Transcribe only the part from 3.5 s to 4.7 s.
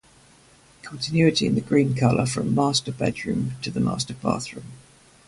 to the master bathroom.